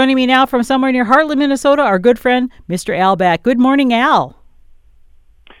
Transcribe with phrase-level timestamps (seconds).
[0.00, 2.96] Joining me now from somewhere near Hartland, Minnesota, our good friend, Mr.
[2.96, 3.42] Al Batt.
[3.42, 4.36] Good morning, Al.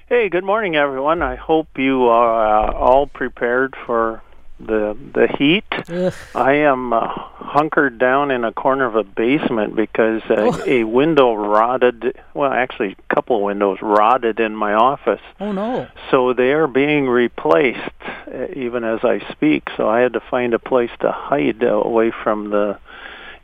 [0.06, 1.22] Hey, good morning, everyone.
[1.22, 4.22] I hope you are uh, all prepared for
[4.60, 5.64] the the heat.
[5.88, 6.12] Ugh.
[6.36, 10.62] I am uh, hunkered down in a corner of a basement because uh, Oh.
[10.64, 12.16] a window rotted.
[12.32, 15.20] Well, actually, a couple of windows rotted in my office.
[15.40, 15.88] Oh no.
[16.12, 17.80] So they are being replaced
[18.32, 19.64] uh, even as I speak.
[19.76, 22.78] So I had to find a place to hide uh, away from the.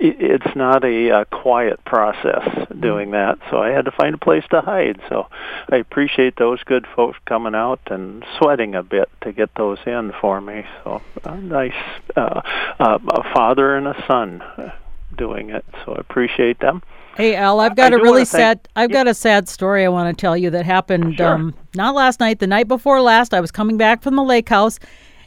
[0.05, 2.47] I- It's not a uh, quiet process
[2.79, 5.01] doing that, so I had to find a place to hide.
[5.09, 5.27] So
[5.73, 10.13] I appreciate those good folks coming out and sweating a bit to get those in
[10.21, 10.65] for me.
[10.85, 11.73] So a nice
[12.17, 12.41] uh,
[12.79, 14.71] uh, a father and a son uh,
[15.17, 15.65] doing it.
[15.85, 16.83] So I appreciate them.
[17.17, 19.85] Hey Al, I've got I a really wanna thank- sad I've got a sad story
[19.85, 21.35] I want to tell you that happened Sure.
[21.35, 23.33] um not last night, the night before last.
[23.33, 24.81] I was coming back from the lake house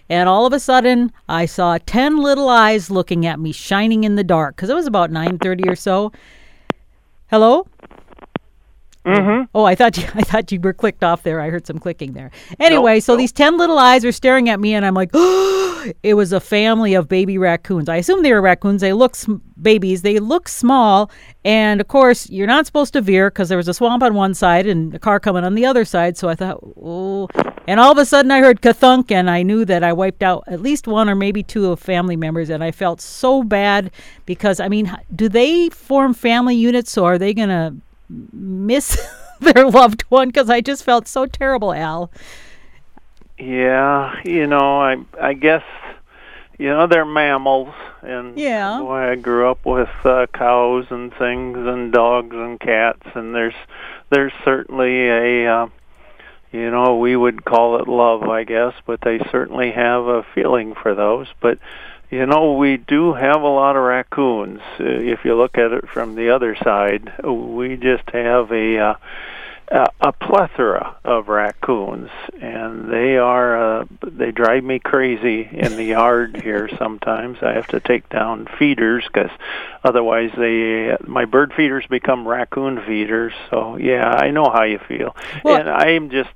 [0.10, 4.16] and all of a sudden I saw 10 little eyes looking at me shining in
[4.16, 6.12] the dark cuz it was about 9:30 or so.
[7.28, 7.68] Hello?
[9.08, 9.44] Mm-hmm.
[9.56, 11.40] Oh, I thought you, I thought you were clicked off there.
[11.40, 12.30] I heard some clicking there.
[12.60, 13.20] Anyway, Nope, so nope.
[13.20, 15.10] these ten little eyes are staring at me, and I'm like,
[16.04, 17.88] it was a family of baby raccoons.
[17.88, 18.82] I assume they were raccoons.
[18.82, 20.02] They look sm- babies.
[20.02, 21.10] They look small,
[21.46, 24.34] and of course, you're not supposed to veer because there was a swamp on one
[24.34, 26.18] side and a car coming on the other side.
[26.18, 27.30] So I thought, oh,
[27.66, 30.44] and all of a sudden I heard kathunk, and I knew that I wiped out
[30.48, 33.92] at least one or maybe two of family members, and I felt so bad
[34.26, 37.74] because I mean, do they form family units, or are they gonna
[38.10, 38.98] miss
[39.40, 42.12] their loved one because I just felt so terrible, Al.
[43.38, 45.64] Yeah, you know, I I guess
[46.58, 48.80] you know they're mammals, and Yeah.
[48.80, 53.54] boy, I grew up with uh, cows and things, and dogs and cats, and there's
[54.10, 55.68] there's certainly a uh,
[56.52, 60.74] you know we would call it love, I guess, but they certainly have a feeling
[60.74, 61.28] for those.
[61.40, 61.60] But
[62.10, 64.62] you know, we do have a lot of raccoons.
[64.80, 68.94] Uh, if you look at it from the other side, we just have a uh,
[69.70, 75.84] a, a plethora of raccoons, and they are uh, they drive me crazy in the
[75.84, 76.70] yard here.
[76.78, 79.32] Sometimes I have to take down feeders because
[79.84, 83.34] otherwise they my bird feeders become raccoon feeders.
[83.50, 86.30] So yeah, I know how you feel, Well, and I'm just.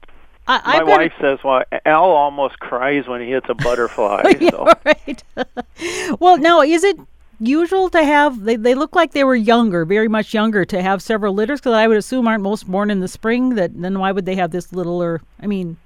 [0.63, 4.73] I, My wife says, "Well, Al almost cries when he hits a butterfly." yeah, so.
[4.85, 5.23] right.
[6.19, 6.97] well, now is it
[7.39, 8.43] usual to have?
[8.43, 11.59] They they look like they were younger, very much younger, to have several litters.
[11.59, 13.55] Because I would assume aren't most born in the spring.
[13.55, 15.21] That then why would they have this littler?
[15.41, 15.77] I mean,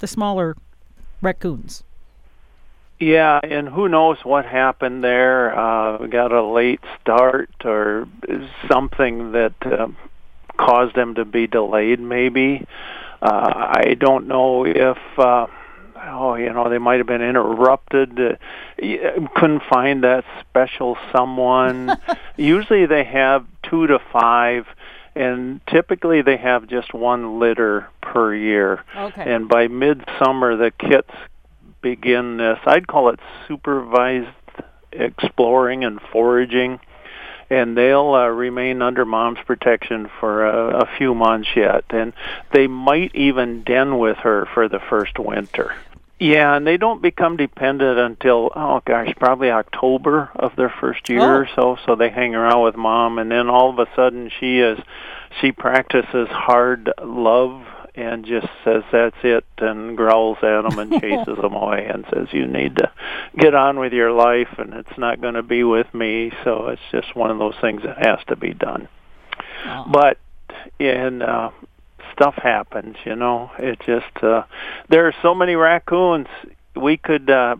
[0.00, 0.56] the smaller
[1.22, 1.82] raccoons.
[2.98, 5.58] Yeah, and who knows what happened there?
[5.58, 8.06] Uh, we got a late start or
[8.68, 9.88] something that uh,
[10.56, 11.98] caused them to be delayed.
[11.98, 12.64] Maybe
[13.22, 14.98] uh, I don't know if.
[15.18, 15.46] Uh,
[16.04, 18.18] Oh, you know, they might have been interrupted.
[18.18, 18.36] Uh,
[19.36, 21.96] couldn't find that special someone.
[22.36, 24.66] Usually, they have two to five,
[25.14, 28.82] and typically they have just one litter per year.
[28.96, 29.32] Okay.
[29.32, 31.12] And by midsummer, the kits
[31.82, 32.58] begin this.
[32.66, 34.28] I'd call it supervised
[34.92, 36.80] exploring and foraging,
[37.52, 41.84] and they'll uh, remain under mom's protection for a, a few months yet.
[41.90, 42.14] And
[42.50, 45.74] they might even den with her for the first winter.
[46.18, 51.20] Yeah, and they don't become dependent until oh gosh, probably October of their first year
[51.20, 51.38] Oh.
[51.40, 51.76] or so.
[51.84, 54.78] So they hang around with mom, and then all of a sudden she is
[55.40, 61.36] she practices hard love and just says that's it and growls at them and chases
[61.36, 62.90] them away and says you need to
[63.36, 66.32] get on with your life and it's not going to be with me.
[66.44, 68.88] So it's just one of those things that has to be done.
[69.66, 69.86] Oh.
[69.90, 70.18] But
[70.80, 71.50] and uh
[72.12, 73.50] stuff happens, you know.
[73.58, 74.44] It just uh
[74.88, 76.28] there are so many raccoons.
[76.74, 77.56] We could uh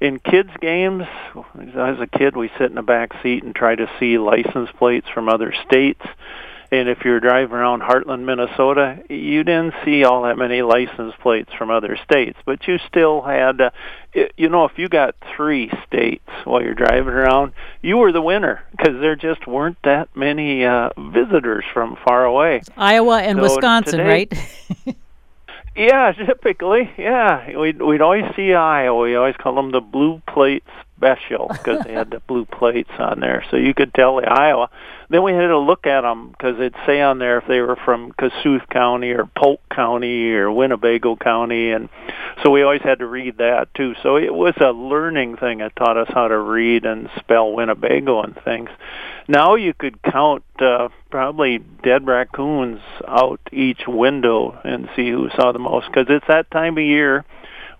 [0.00, 1.04] in kids games
[1.56, 5.08] as a kid we sit in the back seat and try to see license plates
[5.12, 6.02] from other states.
[6.72, 11.50] And if you're driving around Hartland, Minnesota, you didn't see all that many license plates
[11.58, 13.70] from other states, but you still had, uh,
[14.36, 18.62] you know, if you got three states while you're driving around, you were the winner
[18.70, 22.62] because there just weren't that many uh, visitors from far away.
[22.76, 24.28] Iowa and So Wisconsin, today-
[24.86, 24.96] right?
[25.76, 27.56] Yeah, typically, yeah.
[27.56, 29.02] We'd we'd always see Iowa.
[29.02, 30.64] We always call them the blue plate
[31.00, 34.68] special because they had the blue plates on there, so you could tell the Iowa.
[35.08, 37.76] Then we had to look at them because it'd say on there if they were
[37.76, 41.88] from Kossuth County or Polk County or Winnebago County, and
[42.42, 43.94] so we always had to read that too.
[44.02, 45.60] So it was a learning thing.
[45.60, 48.68] It taught us how to read and spell Winnebago and things.
[49.26, 55.52] Now you could count uh, probably dead raccoons out each window and see who saw
[55.52, 57.24] the most because it's that time of year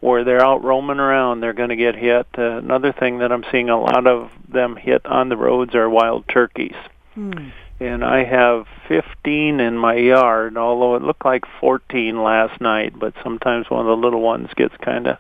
[0.00, 2.26] where they're out roaming around, they're going to get hit.
[2.36, 5.88] Uh, another thing that I'm seeing a lot of them hit on the roads are
[5.88, 6.76] wild turkeys.
[7.14, 7.50] Hmm.
[7.78, 13.14] And I have 15 in my yard, although it looked like 14 last night, but
[13.22, 15.18] sometimes one of the little ones gets kind of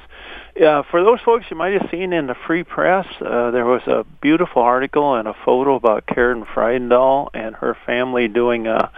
[0.60, 3.82] Uh, for those folks you might have seen in the Free Press, uh, there was
[3.88, 8.92] a beautiful article and a photo about Karen Frydendahl and her family doing a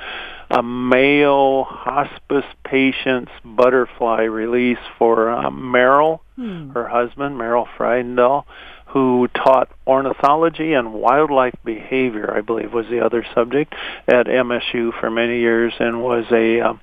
[0.49, 6.71] a Mayo hospice patient's butterfly release for uh, Merrill, hmm.
[6.71, 8.43] her husband, Merrill Frydendahl
[8.93, 13.73] who taught ornithology and wildlife behavior, I believe was the other subject
[14.07, 16.73] at MSU for many years, and was a uh,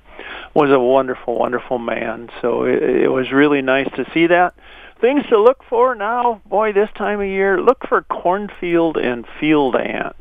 [0.53, 2.29] was a wonderful, wonderful man.
[2.41, 4.55] So it, it was really nice to see that.
[4.99, 9.75] Things to look for now, boy, this time of year, look for cornfield and field
[9.75, 10.19] ants.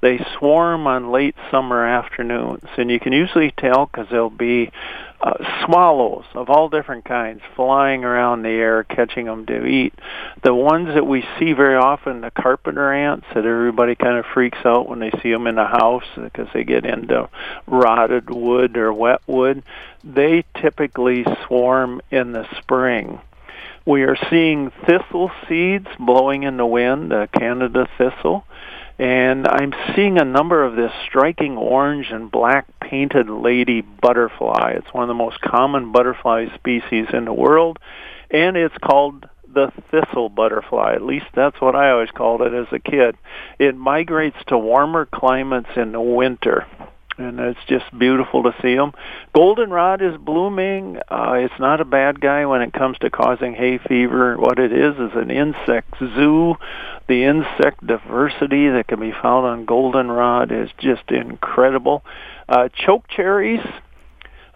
[0.00, 4.70] They swarm on late summer afternoons, and you can usually tell because they'll be
[5.20, 9.94] uh, swallows of all different kinds flying around the air, catching them to eat.
[10.42, 14.58] The ones that we see very often, the carpenter ants, that everybody kind of freaks
[14.64, 17.28] out when they see them in the house because they get into
[17.66, 19.62] rotted wood or wet wood.
[20.04, 23.20] They typically swarm in the spring.
[23.86, 28.44] We are seeing thistle seeds blowing in the wind, uh, Canada thistle
[28.98, 34.74] and I'm seeing a number of this striking orange and black painted lady butterfly.
[34.76, 37.78] It's one of the most common butterfly species in the world,
[38.30, 40.94] and it's called the thistle butterfly.
[40.94, 43.16] At least that's what I always called it as a kid.
[43.58, 46.66] It migrates to warmer climates in the winter
[47.18, 48.92] and it's just beautiful to see them.
[49.34, 50.98] Goldenrod is blooming.
[51.08, 54.36] Uh, it's not a bad guy when it comes to causing hay fever.
[54.36, 56.56] What it is is an insect zoo.
[57.08, 62.04] The insect diversity that can be found on goldenrod is just incredible.
[62.48, 63.66] Uh, choke cherries.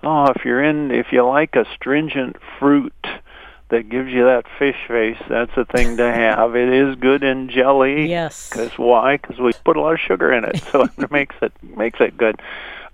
[0.03, 3.07] Oh, if you're in, if you like astringent stringent fruit,
[3.71, 6.55] that gives you that fish face, that's a thing to have.
[6.57, 8.09] It is good in jelly.
[8.09, 8.49] Yes.
[8.51, 9.17] Because why?
[9.17, 12.17] Because we put a lot of sugar in it, so it makes it makes it
[12.17, 12.41] good.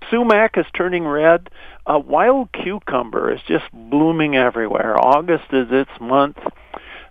[0.09, 1.49] Sumac is turning red.
[1.85, 4.97] Uh, wild cucumber is just blooming everywhere.
[4.97, 6.37] August is its month.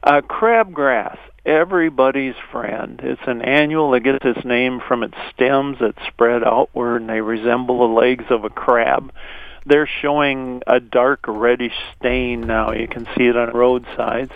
[0.02, 3.00] Uh, crabgrass, everybody's friend.
[3.02, 7.20] It's an annual that gets its name from its stems that spread outward and they
[7.20, 9.12] resemble the legs of a crab
[9.66, 12.72] they're showing a dark reddish stain now.
[12.72, 14.32] You can see it on roadsides.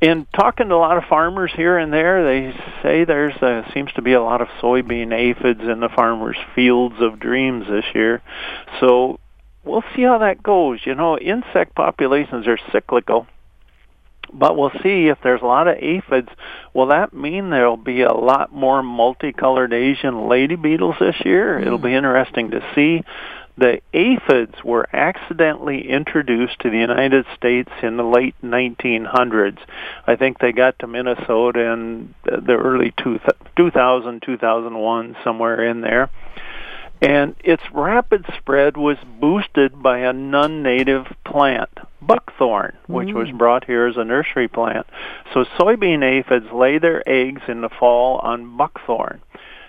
[0.00, 3.92] In talking to a lot of farmers here and there, they say there's a, seems
[3.94, 8.22] to be a lot of soybean aphids in the farmers' fields of dreams this year.
[8.78, 9.18] So
[9.64, 10.80] we'll see how that goes.
[10.84, 13.26] You know, insect populations are cyclical.
[14.32, 16.28] But we'll see if there's a lot of aphids.
[16.74, 21.58] Will that mean there'll be a lot more multicolored Asian lady beetles this year?
[21.58, 21.66] Mm.
[21.66, 23.02] It'll be interesting to see
[23.58, 29.58] the aphids were accidentally introduced to the United States in the late 1900s.
[30.06, 32.94] I think they got to Minnesota in the early
[33.56, 36.08] 2000, 2001, somewhere in there.
[37.00, 41.70] And its rapid spread was boosted by a non-native plant,
[42.02, 43.14] buckthorn, which mm.
[43.14, 44.86] was brought here as a nursery plant.
[45.32, 49.20] So soybean aphids lay their eggs in the fall on buckthorn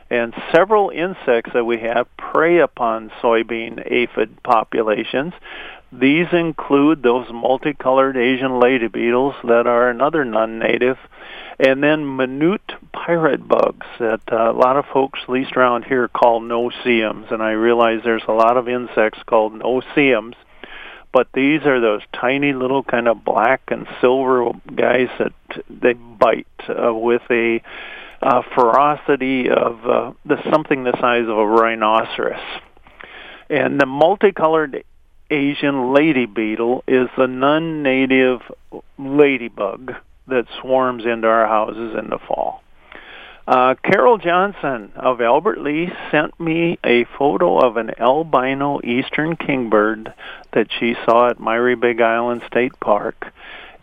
[0.10, 5.34] And several insects that we have prey upon soybean aphid populations.
[5.92, 10.98] These include those multicolored Asian lady beetles that are another non-native,
[11.60, 16.08] and then minute pirate bugs that uh, a lot of folks, at least around here,
[16.08, 17.28] call no-see-ums.
[17.32, 20.36] And I realize there's a lot of insects called no-see-ums,
[21.12, 25.34] but these are those tiny little kind of black and silver guys that
[25.70, 27.62] they bite uh, with a
[28.22, 32.40] uh, ferocity of uh, the something the size of a rhinoceros.
[33.50, 34.84] And the multicolored
[35.32, 38.42] Asian lady beetle is the non-native
[38.98, 39.94] ladybug
[40.28, 42.64] that swarms into our houses in the fall.
[43.48, 50.14] Uh, Carol Johnson of Albert Lea sent me a photo of an albino eastern kingbird
[50.54, 53.34] that she saw at Myre Big Island State Park.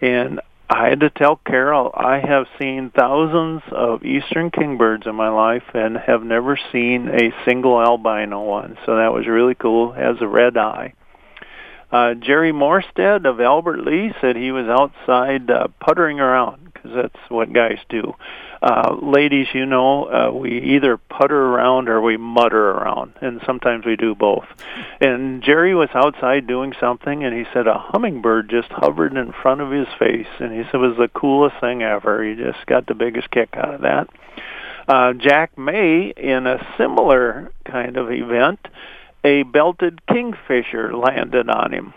[0.00, 5.28] And I had to tell Carol I have seen thousands of eastern kingbirds in my
[5.28, 8.76] life and have never seen a single albino one.
[8.84, 9.92] So that was really cool.
[9.92, 10.94] Has a red eye.
[11.92, 17.30] Uh, Jerry Morstead of Albert Lea said he was outside uh, puttering around because that's
[17.30, 18.14] what guys do.
[18.62, 23.84] Uh, ladies, you know, uh, we either putter around or we mutter around, and sometimes
[23.84, 24.46] we do both.
[25.00, 29.60] And Jerry was outside doing something, and he said a hummingbird just hovered in front
[29.60, 32.24] of his face, and he said it was the coolest thing ever.
[32.24, 34.08] He just got the biggest kick out of that.
[34.88, 38.60] Uh, Jack May, in a similar kind of event,
[39.24, 41.92] a belted kingfisher landed on him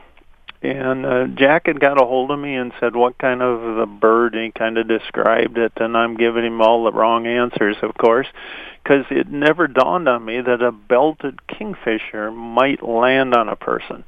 [0.61, 3.85] and uh, Jack had got a hold of me and said what kind of a
[3.85, 7.77] bird, and he kind of described it, and I'm giving him all the wrong answers,
[7.81, 8.27] of course,
[8.83, 14.03] because it never dawned on me that a belted kingfisher might land on a person.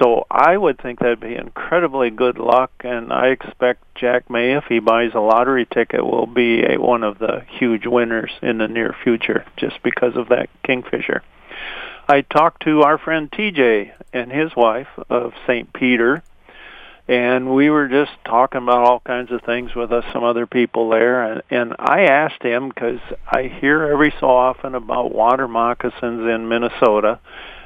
[0.00, 4.64] So I would think that'd be incredibly good luck, and I expect Jack May, if
[4.64, 8.66] he buys a lottery ticket, will be a, one of the huge winners in the
[8.66, 11.22] near future, just because of that kingfisher.
[12.08, 15.72] I talked to our friend TJ and his wife of St.
[15.72, 16.22] Peter,
[17.08, 20.90] and we were just talking about all kinds of things with us, some other people
[20.90, 26.28] there, and, and I asked him because I hear every so often about water moccasins
[26.28, 27.20] in Minnesota,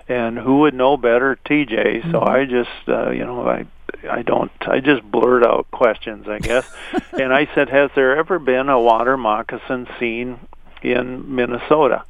[0.08, 2.02] and who would know better, TJ?
[2.02, 2.10] Mm-hmm.
[2.12, 3.66] So I just, uh, you know, I
[4.08, 4.52] I don't.
[4.60, 6.70] I just blurt out questions, I guess.
[7.12, 10.38] and I said, "Has there ever been a water moccasin seen
[10.82, 12.04] in Minnesota?"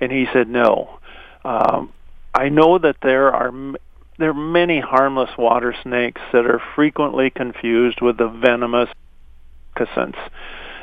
[0.00, 0.97] And he said, "No."
[1.48, 1.94] Um,
[2.34, 3.50] I know that there are
[4.18, 8.90] there are many harmless water snakes that are frequently confused with the venomous
[9.74, 10.16] moccasins.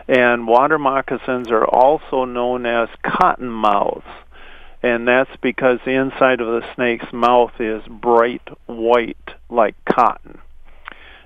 [0.07, 4.23] And water moccasins are also known as cottonmouths.
[4.81, 10.39] And that's because the inside of the snake's mouth is bright white like cotton.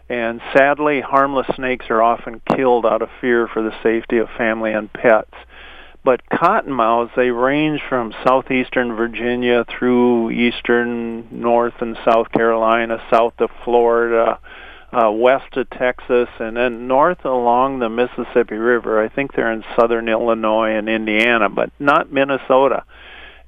[0.10, 4.74] And sadly, harmless snakes are often killed out of fear for the safety of family
[4.74, 5.36] and pets.
[6.04, 13.50] But cottonmouths, they range from southeastern Virginia through eastern North and South Carolina, south of
[13.66, 14.40] Florida,
[14.92, 19.04] uh, west of Texas, and then north along the Mississippi River.
[19.04, 22.84] I think they're in southern Illinois and Indiana, but not Minnesota.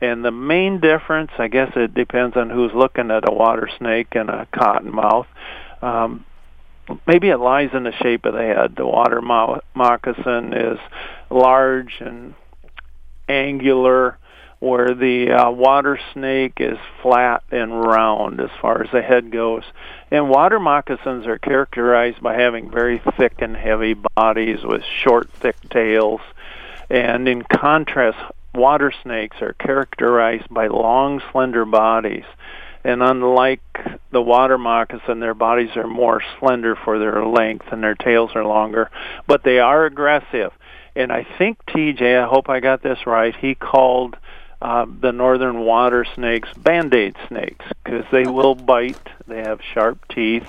[0.01, 4.09] And the main difference, I guess it depends on who's looking at a water snake
[4.11, 5.27] and a cottonmouth.
[5.81, 6.25] Um,
[7.07, 8.75] maybe it lies in the shape of the head.
[8.75, 10.79] The water mo- moccasin is
[11.29, 12.33] large and
[13.31, 14.17] angular,
[14.59, 19.63] where the uh, water snake is flat and round as far as the head goes.
[20.11, 25.55] And water moccasins are characterized by having very thick and heavy bodies with short, thick
[25.69, 26.21] tails.
[26.89, 28.19] And in contrast,
[28.53, 32.25] water snakes are characterized by long, slender bodies.
[32.83, 33.61] And unlike
[34.11, 38.45] the water moccasin, their bodies are more slender for their length and their tails are
[38.45, 38.91] longer.
[39.25, 40.51] But they are aggressive
[40.95, 44.17] and I think TJ, I hope I got this right, he called
[44.61, 49.09] uh, the northern water snakes band-aid snakes because they will bite.
[49.27, 50.47] They have sharp teeth,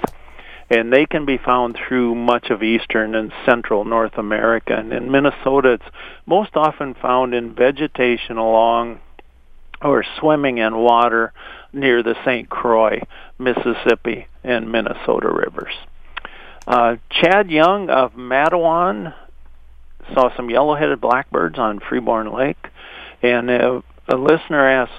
[0.68, 4.74] and they can be found through much of eastern and central North America.
[4.76, 5.96] And in Minnesota, it's
[6.26, 9.00] most often found in vegetation along
[9.80, 11.32] or swimming in water
[11.72, 12.48] near the St.
[12.48, 13.00] Croix,
[13.38, 15.74] Mississippi, and Minnesota rivers.
[16.66, 19.14] Uh, Chad Young of Matewan
[20.14, 22.66] saw some yellow-headed blackbirds on Freeborn Lake,
[23.22, 24.92] and uh, a listener asked,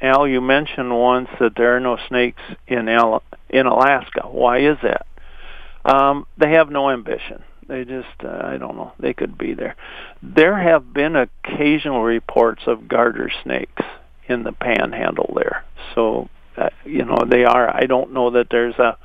[0.00, 4.22] Al, you mentioned once that there are no snakes in Al- in Alaska.
[4.26, 5.06] Why is that?
[5.84, 7.42] Um, they have no ambition.
[7.68, 9.76] They just, uh, I don't know, they could be there.
[10.22, 13.82] There have been occasional reports of garter snakes
[14.28, 15.64] in the panhandle there.
[15.94, 18.98] So, uh, you know, they are, I don't know that there's a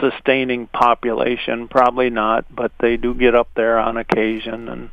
[0.00, 1.68] sustaining population.
[1.68, 4.68] Probably not, but they do get up there on occasion.
[4.68, 4.90] And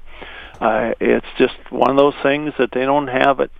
[0.59, 3.51] uh, it's just one of those things that they don't have it.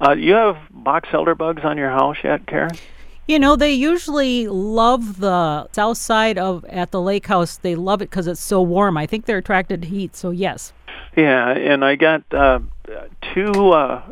[0.00, 2.76] Uh, you have box elder bugs on your house yet, Karen?
[3.28, 7.56] You know, they usually love the south side of at the lake house.
[7.56, 8.96] They love it because it's so warm.
[8.96, 10.16] I think they're attracted to heat.
[10.16, 10.72] So yes.
[11.16, 12.60] Yeah, and I got uh,
[13.32, 13.70] two.
[13.70, 14.02] Uh,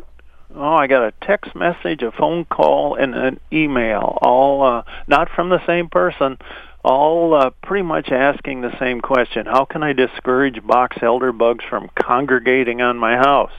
[0.55, 4.17] oh, I got a text message, a phone call, and an email.
[4.21, 6.37] All uh, not from the same person.
[6.83, 11.63] All uh, pretty much asking the same question: How can I discourage box elder bugs
[11.69, 13.53] from congregating on my house?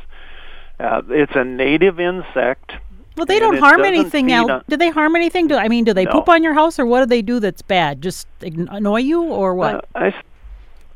[0.80, 2.72] Uh, it's a native insect.
[3.16, 4.50] Well, they don't harm anything else.
[4.50, 4.64] On...
[4.68, 5.46] Do they harm anything?
[5.46, 6.12] Do I mean, do they no.
[6.12, 8.02] poop on your house, or what do they do that's bad?
[8.02, 9.86] Just annoy you, or what?
[9.94, 10.22] Uh, I,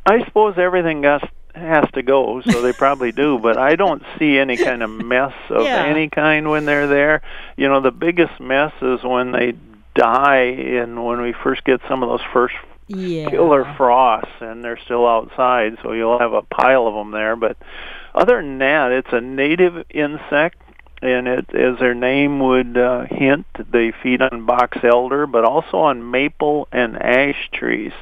[0.06, 3.38] I suppose everything got has to go, so they probably do.
[3.38, 5.84] But I don't see any kind of mess of yeah.
[5.84, 7.22] any kind when they're there.
[7.56, 9.54] You know, the biggest mess is when they
[9.94, 12.54] die, and when we first get some of those first
[12.88, 13.30] yeah.
[13.30, 17.36] killer frosts, and they're still outside, so you'll have a pile of them there.
[17.36, 17.56] But
[18.14, 20.58] other than that, it's a native insect.
[21.02, 25.76] And it, as their name would uh, hint, they feed on box elder, but also
[25.76, 27.92] on maple and ash trees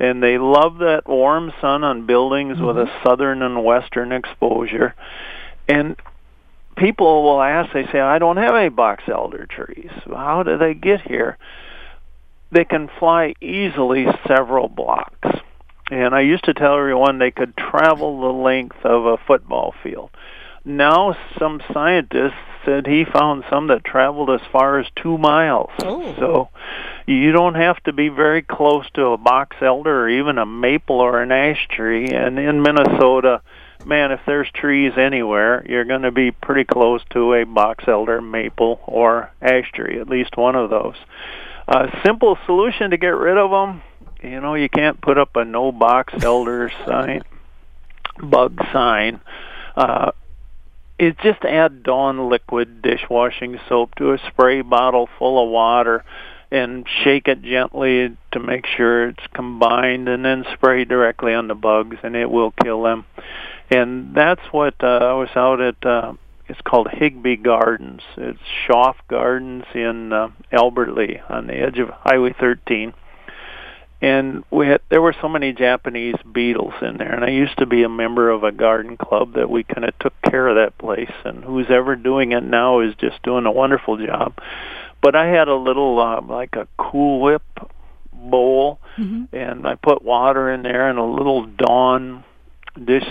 [0.00, 2.66] and they love that warm sun on buildings mm-hmm.
[2.66, 3.06] with a mm-hmm.
[3.06, 4.94] southern and western exposure.
[5.68, 5.94] And
[6.76, 9.90] people will ask, they say, I don't have any box elder trees.
[10.06, 11.36] How do they get here?
[12.50, 15.28] They can fly easily several blocks.
[15.90, 20.10] And I used to tell everyone they could travel the length of a football field.
[20.64, 22.34] Now some scientists
[22.70, 25.70] said he found some that traveled as far as two miles.
[25.82, 26.14] Oh.
[26.16, 26.48] So
[27.06, 31.00] you don't have to be very close to a box elder or even a maple
[31.00, 32.06] or an ash tree.
[32.06, 33.42] And in Minnesota,
[33.84, 38.20] man, if there's trees anywhere, you're going to be pretty close to a box elder,
[38.20, 40.96] maple, or ash tree, at least one of those.
[41.66, 43.82] A simple solution to get rid of them,
[44.22, 47.22] you know, you can't put up a no box elder sign,
[48.22, 49.20] bug sign.
[49.76, 50.12] Uh,
[51.00, 56.04] is just add Dawn liquid dishwashing soap to a spray bottle full of water
[56.50, 61.54] and shake it gently to make sure it's combined and then spray directly on the
[61.54, 63.06] bugs and it will kill them.
[63.70, 66.12] And that's what uh, I was out at uh
[66.48, 68.02] it's called Higby Gardens.
[68.16, 72.92] It's Schaff Gardens in uh, Albert Lea on the edge of Highway 13
[74.00, 77.66] and we had there were so many Japanese beetles in there and I used to
[77.66, 80.78] be a member of a garden club that we kind of took care of that
[80.78, 84.38] place and who's ever doing it now is just doing a wonderful job
[85.02, 87.42] but I had a little uh, like a cool whip
[88.12, 89.34] bowl mm-hmm.
[89.34, 92.24] and I put water in there and a little Dawn
[92.82, 93.04] dish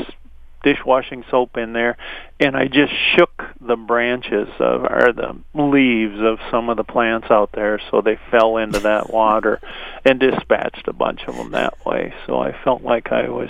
[0.63, 1.97] dishwashing soap in there
[2.39, 7.27] and I just shook the branches of or the leaves of some of the plants
[7.29, 9.59] out there so they fell into that water
[10.05, 12.13] and dispatched a bunch of them that way.
[12.25, 13.49] So I felt like I was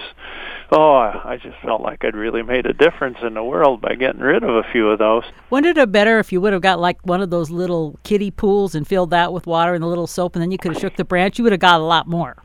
[0.71, 4.21] oh I just felt like I'd really made a difference in the world by getting
[4.21, 5.23] rid of a few of those.
[5.49, 8.31] Wouldn't it have better if you would have got like one of those little kiddie
[8.31, 10.81] pools and filled that with water and a little soap and then you could have
[10.81, 11.37] shook the branch?
[11.37, 12.37] You would have got a lot more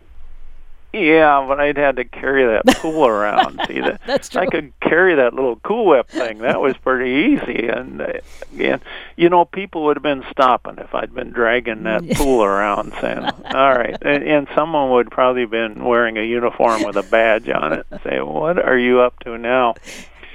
[0.95, 3.61] yeah, but I'd had to carry that pool around.
[3.67, 4.01] See that?
[4.07, 4.43] That's true.
[4.43, 6.39] I could carry that little Cool Whip thing.
[6.39, 7.67] That was pretty easy.
[7.67, 8.13] And uh,
[8.53, 8.81] again,
[9.17, 13.25] you know, people would have been stopping if I'd been dragging that pool around, saying,
[13.25, 17.49] "All right," and, and someone would probably have been wearing a uniform with a badge
[17.49, 19.75] on it, and say, "What are you up to now?"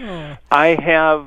[0.01, 0.37] Oh.
[0.51, 1.25] I have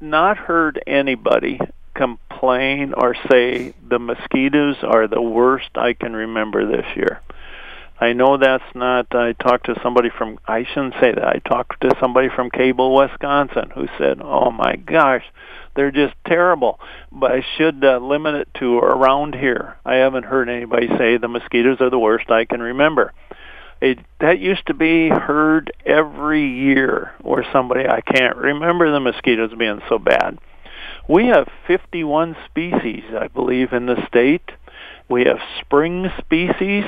[0.00, 1.58] not heard anybody
[1.94, 7.20] complain or say the mosquitoes are the worst I can remember this year.
[8.00, 9.14] I know that's not.
[9.14, 10.38] I talked to somebody from.
[10.46, 11.24] I shouldn't say that.
[11.24, 15.24] I talked to somebody from Cable, Wisconsin, who said, "Oh my gosh,
[15.76, 16.80] they're just terrible."
[17.12, 19.76] But I should uh, limit it to around here.
[19.84, 23.12] I haven't heard anybody say the mosquitoes are the worst I can remember.
[23.80, 29.52] It, that used to be heard every year, or somebody I can't remember the mosquitoes
[29.56, 30.38] being so bad.
[31.08, 34.50] We have 51 species, I believe, in the state.
[35.08, 36.84] We have spring species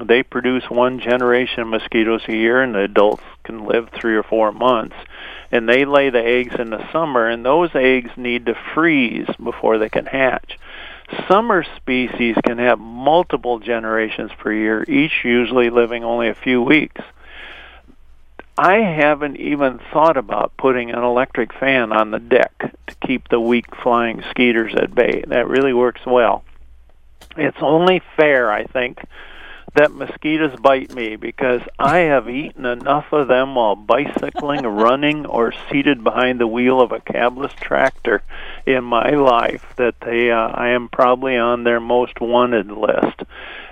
[0.00, 4.22] they produce one generation of mosquitoes a year, and the adults can live three or
[4.22, 4.96] four months.
[5.50, 9.78] And they lay the eggs in the summer, and those eggs need to freeze before
[9.78, 10.58] they can hatch.
[11.28, 17.02] Summer species can have multiple generations per year, each usually living only a few weeks.
[18.56, 23.40] I haven't even thought about putting an electric fan on the deck to keep the
[23.40, 25.24] weak flying skeeters at bay.
[25.26, 26.44] That really works well.
[27.36, 28.98] It's only fair, I think,
[29.74, 35.52] that mosquitoes bite me because I have eaten enough of them while bicycling, running, or
[35.70, 38.22] seated behind the wheel of a cabless tractor
[38.66, 43.22] in my life that they uh, I am probably on their most wanted list.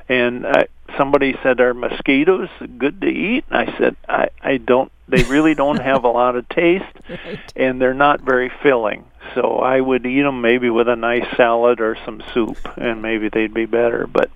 [0.09, 0.65] And uh,
[0.97, 5.55] somebody said, "Are mosquitoes good to eat?" And I said, "I I don't They really
[5.55, 6.97] don't have a lot of taste,
[7.57, 9.05] and they're not very filling.
[9.35, 13.29] So I would eat them maybe with a nice salad or some soup, and maybe
[13.29, 14.07] they'd be better.
[14.07, 14.31] But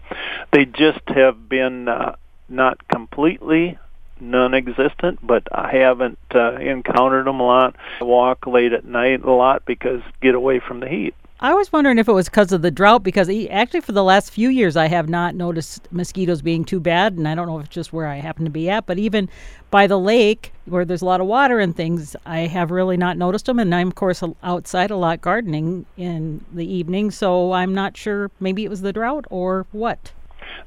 [0.53, 2.17] they just have been uh,
[2.49, 3.79] not completely
[4.21, 7.77] non-existent, but I haven't uh, encountered them a lot.
[8.01, 11.15] I walk late at night a lot because get away from the heat.
[11.41, 14.31] I was wondering if it was because of the drought, because actually for the last
[14.31, 17.67] few years I have not noticed mosquitoes being too bad, and I don't know if
[17.67, 19.29] it's just where I happen to be at, but even
[19.71, 23.19] by the lake where there's a lot of water and things, I have really not
[23.19, 23.59] noticed them.
[23.59, 28.31] And I'm of course outside a lot gardening in the evening, so I'm not sure.
[28.39, 30.13] Maybe it was the drought or what.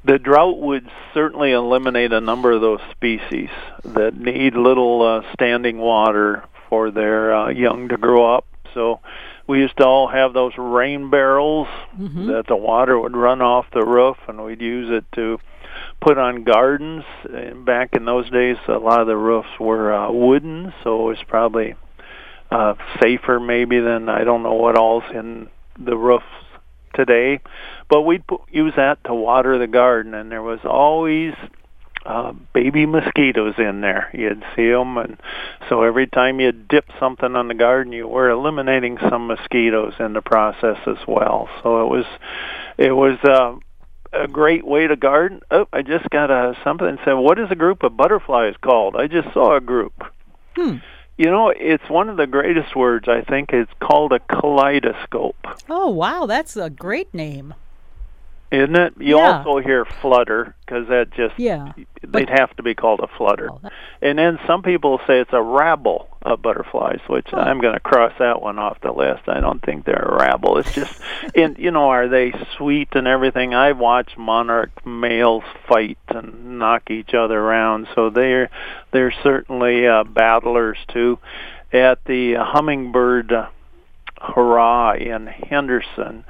[0.03, 3.49] The drought would certainly eliminate a number of those species
[3.86, 8.45] that need little uh, standing water for their uh, young to grow up.
[8.73, 8.99] So
[9.48, 11.68] we used to all have those rain barrels
[12.00, 12.28] Mhm.
[12.28, 15.40] that the water would run off the roof, and we'd use it to
[16.02, 17.06] put on gardens.
[17.32, 21.04] And back in those days, a lot of the roofs were uh, wooden, so it
[21.04, 21.76] was probably
[22.52, 26.26] uh, safer maybe than I don't know what all's in the roofs
[26.94, 27.40] today.
[27.90, 31.34] But we'd put, use that to water the garden, and there was always
[32.08, 34.10] uh, baby mosquitoes in there.
[34.13, 35.17] You'd see them, and
[35.67, 40.13] so every time you dip something on the garden, you were eliminating some mosquitoes in
[40.13, 41.50] the process as well.
[41.62, 42.06] So it was,
[42.78, 43.20] it was.
[43.24, 43.60] Uh,
[44.13, 45.41] a great way to garden.
[45.52, 48.96] Oh, I just got a something that said, "What is a group of butterflies called?"
[48.96, 50.02] I just saw a group.
[50.56, 50.78] Hmm.
[51.17, 53.10] You know, it's one of the greatest words.
[53.10, 55.36] I think it's called a kaleidoscope,
[55.67, 57.54] Oh wow, that's a great name.
[58.52, 58.94] Isn't it?
[59.00, 59.38] You Yeah.
[59.44, 61.72] also hear flutter because that just Yeah.
[62.02, 63.50] they'd have to be called a flutter.
[63.52, 67.38] Oh, that- And then some people say it's a rabble of butterflies, which Oh.
[67.40, 69.24] I'm going to cross that one off the list.
[69.28, 70.58] I don't think they're a rabble.
[70.58, 71.02] It's just,
[71.36, 73.54] and you know, are they sweet and everything?
[73.54, 78.50] I watch monarch males fight and knock each other around, so they're
[78.92, 81.20] they're certainly uh, battlers too.
[81.74, 83.48] At the hummingbird uh,
[84.22, 86.24] hurrah in Henderson,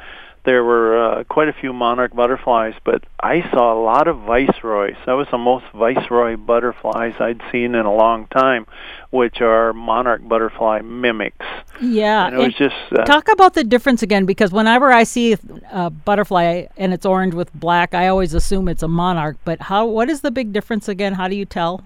[0.48, 4.96] there were uh, quite a few monarch butterflies, but I saw a lot of viceroys.
[5.06, 8.66] That was the most viceroy butterflies I'd seen in a long time,
[9.10, 11.46] which are monarch butterfly mimics.
[11.82, 12.28] Yeah.
[12.28, 15.36] And it was just uh, Talk about the difference again, because whenever I see
[15.70, 19.36] a butterfly and it's orange with black, I always assume it's a monarch.
[19.44, 19.86] But how?
[19.86, 21.16] What is the big difference again?
[21.16, 21.84] How do you tell?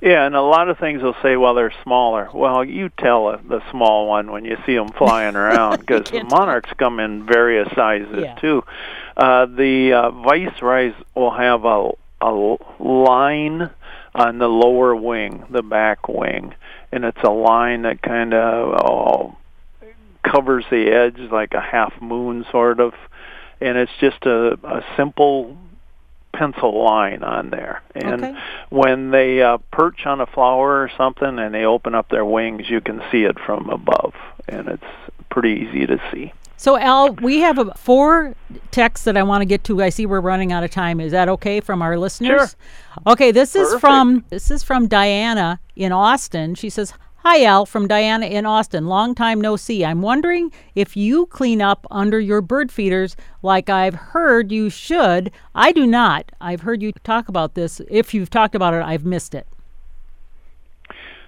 [0.00, 2.28] Yeah, and a lot of things will say, well, they're smaller.
[2.32, 6.24] Well, you tell uh, the small one when you see them flying around because the
[6.24, 8.34] monarchs come in various sizes Yeah.
[8.36, 8.64] too.
[9.16, 11.90] Uh, the uh, viceroys will have a
[12.22, 13.70] a line
[14.14, 16.54] on the lower wing, the back wing,
[16.92, 19.36] and it's a line that kind of oh,
[20.22, 22.92] covers the edge like a half moon sort of,
[23.60, 25.56] and it's just a, a simple
[26.40, 27.82] pencil line on there.
[27.94, 28.34] And Okay.
[28.70, 32.70] when they uh, perch on a flower or something and they open up their wings,
[32.70, 34.14] you can see it from above,
[34.48, 34.82] and it's
[35.28, 36.32] pretty easy to see.
[36.56, 38.34] So Al, we have a, four
[38.70, 39.82] texts that I want to get to.
[39.82, 40.98] I see we're running out of time.
[41.00, 42.50] Is that okay from our listeners?
[42.50, 43.12] Sure.
[43.12, 46.54] Okay, this is from this is from Diana in Austin.
[46.54, 48.86] She says, "Hi Al, from Diana in Austin.
[48.86, 49.84] Long time no see.
[49.84, 55.30] I'm wondering if you clean up under your bird feeders like I've heard you should.
[55.54, 56.32] I do not.
[56.40, 57.80] I've heard you talk about this.
[57.90, 59.46] If you've talked about it, I've missed it.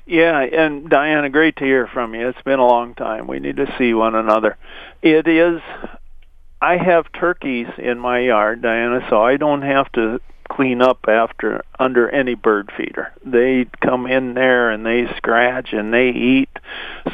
[0.06, 2.28] Yeah, and Diana, great to hear from you.
[2.28, 3.26] It's been a long time.
[3.26, 4.56] We need to see one another.
[5.02, 5.60] It is.
[6.60, 10.20] I have turkeys in my yard, Diana, so I don't have to
[10.54, 13.12] clean up after under any bird feeder.
[13.24, 16.50] They come in there and they scratch and they eat,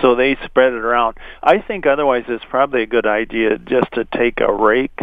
[0.01, 1.16] so they spread it around.
[1.42, 4.98] I think otherwise it's probably a good idea just to take a rake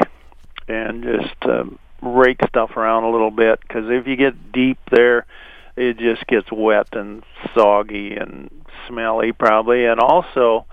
[0.68, 5.26] and just um, rake stuff around a little bit because if you get deep there,
[5.78, 8.50] it just gets wet and soggy and
[8.88, 10.66] smelly probably and also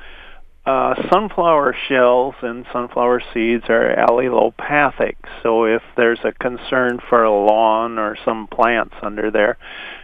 [0.64, 7.32] uh, sunflower shells and sunflower seeds are allelopathic so if there's a concern for a
[7.32, 9.58] lawn or some plants under there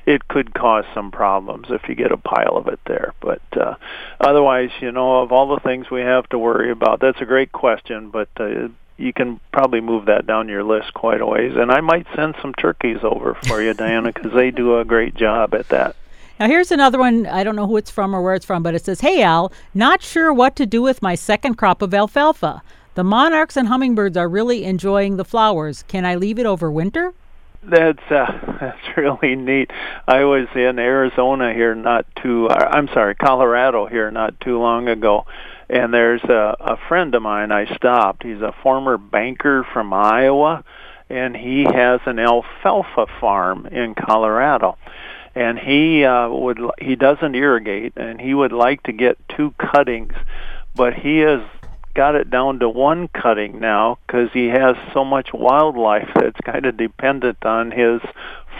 [0.04, 3.74] it could cause some problems if you get a pile of it there but uh,
[4.20, 7.52] otherwise you know of all the things we have to worry about that's a great
[7.52, 8.66] question but uh,
[8.98, 11.52] you can probably move that down your list quite a ways.
[11.56, 15.14] And I might send some turkeys over for you, Diana, because they do a great
[15.14, 15.94] job at that.
[16.38, 17.26] Now, here's another one.
[17.26, 19.52] I don't know who it's from or where it's from, but it says, Hey, Al,
[19.74, 22.62] not sure what to do with my second crop of alfalfa.
[22.94, 25.84] The monarchs and hummingbirds are really enjoying the flowers.
[25.88, 27.12] Can I leave it over winter?
[27.62, 29.72] That's uh, that's really neat.
[30.06, 32.48] I was in Arizona here not too.
[32.48, 35.26] Uh, I'm sorry, Colorado here not too long ago,
[35.68, 37.50] and there's a, a friend of mine.
[37.50, 38.22] I stopped.
[38.22, 40.64] He's a former banker from Iowa,
[41.10, 44.78] and he has an alfalfa farm in Colorado.
[45.34, 50.14] And he uh, would he doesn't irrigate, and he would like to get two cuttings,
[50.74, 51.40] but he has
[51.98, 56.64] got it down to one cutting now because he has so much wildlife that's kind
[56.64, 58.00] of dependent on his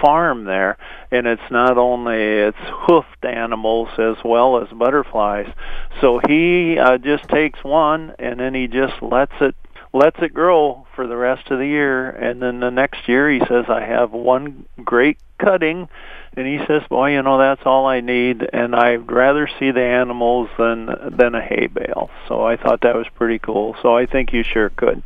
[0.00, 0.76] farm there.
[1.12, 5.52] And it's not only it's hoofed animals as well as butterflies.
[6.00, 9.54] So he uh, just takes one and then he just lets it
[9.92, 13.40] lets it grow for the rest of the year and then the next year he
[13.40, 15.88] says I have one great cutting
[16.36, 19.82] and he says boy you know that's all I need and I'd rather see the
[19.82, 24.06] animals than than a hay bale so I thought that was pretty cool so I
[24.06, 25.02] think you sure could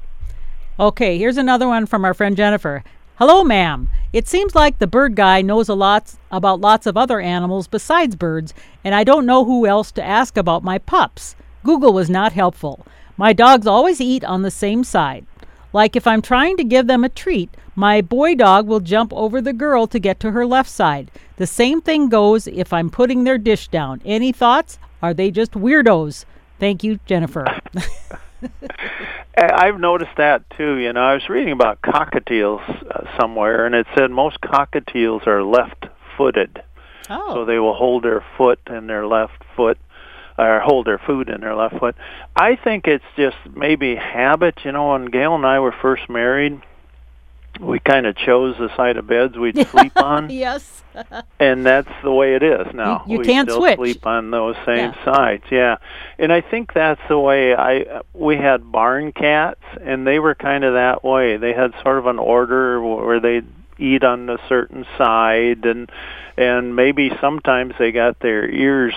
[0.81, 2.83] Okay, here's another one from our friend Jennifer.
[3.17, 3.91] Hello, ma'am.
[4.13, 8.17] It seems like the bird guy knows a lot about lots of other animals besides
[8.17, 11.37] birds, and I don't know who else to ask about my pups.
[11.63, 12.87] Google was not helpful.
[13.17, 15.27] My dogs always eat on the same side.
[15.73, 19.41] Like if I'm trying to give them a treat, my boy dog will jump over
[19.41, 21.11] the girl to get to her left side.
[21.37, 24.03] The same thing goes if I'm putting their dish down.
[24.05, 24.79] Any thoughts?
[25.01, 26.25] Are they just weirdos?
[26.61, 27.47] Thank you, Jennifer.
[29.37, 30.77] I've noticed that too.
[30.77, 35.43] You know, I was reading about cockatiels uh, somewhere, and it said most cockatiels are
[35.43, 36.63] left-footed,
[37.09, 37.35] oh.
[37.35, 39.79] so they will hold their foot in their left foot,
[40.39, 41.95] or hold their food in their left foot.
[42.37, 44.59] I think it's just maybe habit.
[44.65, 46.61] You know, when Gail and I were first married,
[47.61, 50.31] we kind of chose the side of beds we'd sleep on.
[50.31, 50.79] yes.
[51.41, 53.03] and that's the way it is now.
[53.07, 53.77] You, you we can't still switch.
[53.77, 55.05] sleep on those same Yeah.
[55.07, 55.45] sides.
[55.51, 55.77] Yeah,
[56.19, 58.03] and I think that's the way I.
[58.13, 61.39] We had barn cats, and they were kind of that way.
[61.39, 63.47] They had sort of an order where they'd
[63.79, 65.91] eat on a certain side, and
[66.37, 68.95] and maybe sometimes they got their ears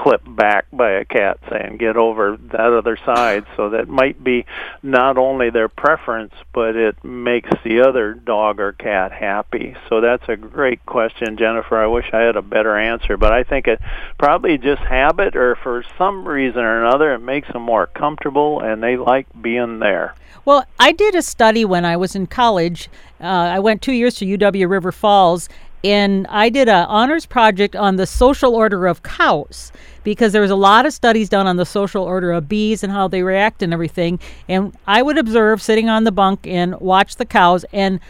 [0.00, 3.44] clipped back by a cat saying get over that other side.
[3.54, 4.46] So that might be
[4.82, 9.76] not only their preference but it makes the other dog or cat happy.
[9.90, 11.76] So that's a great question jennifer.
[11.76, 13.80] I wish i had a better answer but i think it
[14.18, 18.82] probably just habit or for some reason or another it makes them more comfortable and
[18.82, 20.14] they like being there.
[20.44, 22.88] Well, I did a study when I was in college.
[23.20, 25.48] Uh, I went two years to UW River Falls,
[25.84, 29.72] and I did a honors project on the social order of cows
[30.04, 32.92] because there was a lot of studies done on the social order of bees and
[32.92, 34.18] how they react and everything.
[34.48, 38.00] And I would observe sitting on the bunk and watch the cows, and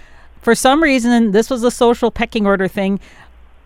[0.41, 2.99] for some reason, this was a social pecking order thing.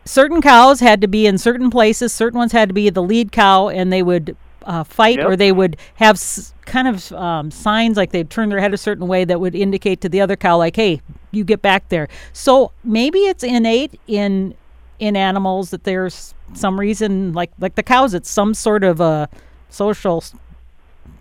[0.05, 2.12] Certain cows had to be in certain places.
[2.12, 5.27] Certain ones had to be the lead cow, and they would uh, fight Yep.
[5.27, 8.79] or they would have s- kind of um, signs like they'd turn their head a
[8.79, 11.00] certain way that would indicate to the other cow like hey
[11.31, 14.55] you get back there so maybe it's innate in
[14.98, 19.29] in animals that there's some reason like like the cows it's some sort of a
[19.70, 20.22] social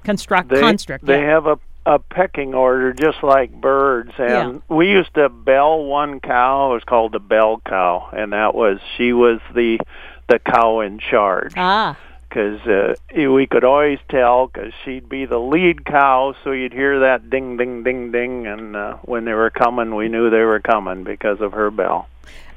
[0.03, 1.29] construct they, construct They yeah.
[1.31, 6.71] have a a pecking order just like birds and we used to bell one cow
[6.71, 9.77] it was called the bell cow and that was she was the
[10.29, 11.97] the cow in charge ah
[12.33, 12.95] because uh,
[13.29, 17.57] we could always tell because she'd be the lead cow so you'd hear that ding
[17.57, 21.41] ding ding ding and uh, when they were coming we knew they were coming because
[21.41, 22.07] of her bell.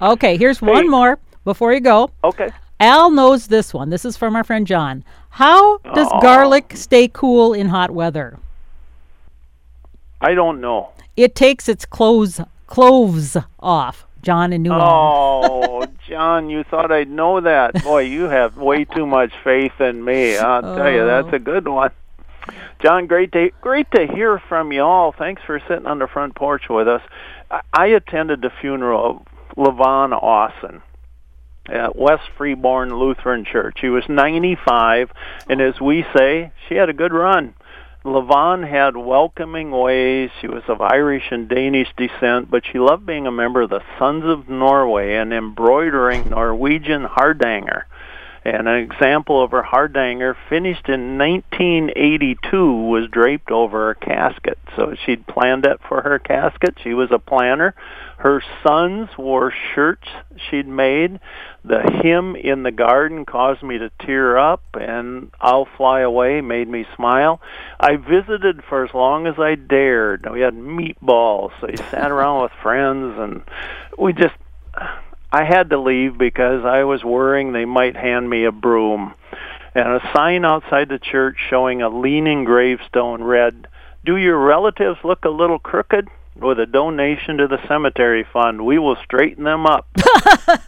[0.00, 2.10] Okay here's one more before you go.
[2.24, 2.48] Okay.
[2.80, 3.90] Al knows this one.
[3.90, 5.04] This is from our friend john.
[5.30, 6.20] How does Aw.
[6.20, 8.38] garlic stay cool in hot weather?
[10.22, 10.92] I don't know.
[11.16, 14.72] It takes its clothes cloves off john in new.
[14.72, 15.60] Oh,
[16.16, 17.84] John, you thought I'd know that.
[17.84, 20.38] Boy, you have way too much faith in me.
[20.38, 21.90] I'll tell you, that's a good one.
[22.82, 25.12] John, great to great to hear from you all.
[25.12, 27.02] Thanks for sitting on the front porch with us.
[27.50, 30.80] I, I attended the funeral of Levon Austin
[31.66, 33.76] at West Freeborn Lutheran Church.
[33.82, 35.10] She was 95,
[35.50, 37.54] and as we say, she had a good run.
[38.06, 40.30] Levon had welcoming ways.
[40.40, 43.82] She was of Irish and Danish descent, but she loved being a member of the
[43.98, 47.86] Sons of Norway and embroidering Norwegian hardanger.
[48.46, 54.56] And an example of her hardanger finished in 1982 was draped over her casket.
[54.76, 56.76] So she'd planned it for her casket.
[56.80, 57.74] She was a planner.
[58.18, 60.06] Her sons wore shirts
[60.48, 61.18] she'd made.
[61.64, 66.68] The hymn in the garden caused me to tear up, and I'll Fly Away made
[66.68, 67.40] me smile.
[67.80, 70.24] I visited for as long as I dared.
[70.32, 73.42] We had meatballs, so you sat around with friends, and
[73.98, 74.36] we just.
[75.32, 79.14] I had to leave because I was worrying they might hand me a broom.
[79.74, 83.68] And a sign outside the church showing a leaning gravestone read,
[84.04, 86.08] Do your relatives look a little crooked?
[86.38, 89.86] With a donation to the cemetery fund, we will straighten them up.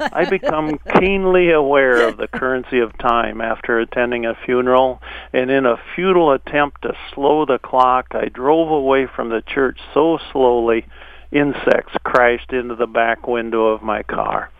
[0.00, 5.66] I become keenly aware of the currency of time after attending a funeral, and in
[5.66, 10.86] a futile attempt to slow the clock, I drove away from the church so slowly
[11.30, 14.50] insects crashed into the back window of my car.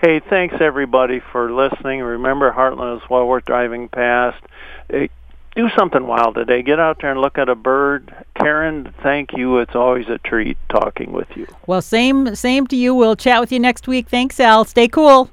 [0.00, 2.00] Hey, thanks everybody for listening.
[2.00, 4.42] Remember, Hartland is well worth driving past.
[4.90, 6.62] Do something wild today.
[6.62, 8.14] Get out there and look at a bird.
[8.36, 9.58] Karen, thank you.
[9.58, 11.48] It's always a treat talking with you.
[11.66, 12.94] Well, same same to you.
[12.94, 14.08] We'll chat with you next week.
[14.08, 14.64] Thanks, Al.
[14.64, 15.30] Stay cool.